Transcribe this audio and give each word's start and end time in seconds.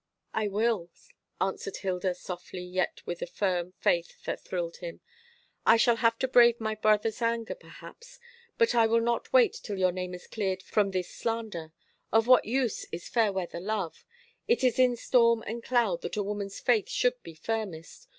"I 0.33 0.47
will," 0.47 0.89
answered 1.39 1.77
Hilda 1.77 2.15
softly, 2.15 2.63
yet 2.63 3.05
with 3.05 3.21
a 3.21 3.27
firm 3.27 3.73
faith 3.73 4.23
that 4.25 4.41
thrilled 4.43 4.77
him. 4.77 4.99
"I 5.63 5.77
shall 5.77 5.97
have 5.97 6.17
to 6.17 6.27
brave 6.27 6.59
my 6.59 6.73
brother's 6.73 7.21
anger, 7.21 7.53
perhaps; 7.53 8.19
but 8.57 8.73
I 8.73 8.87
will 8.87 8.99
not 9.01 9.31
wait 9.31 9.53
till 9.61 9.77
your 9.77 9.91
name 9.91 10.15
is 10.15 10.25
cleared 10.25 10.63
from 10.63 10.89
this 10.89 11.13
slander. 11.13 11.71
Of 12.11 12.25
what 12.25 12.45
use 12.45 12.85
is 12.91 13.09
fair 13.09 13.31
weather 13.31 13.59
love? 13.59 14.03
It 14.47 14.63
is 14.63 14.79
in 14.79 14.95
storm 14.95 15.43
and 15.45 15.61
cloud 15.61 16.01
that 16.01 16.17
a 16.17 16.23
woman's 16.23 16.59
faith 16.59 16.89
should 16.89 17.21
be 17.21 17.35
firmest. 17.35 18.07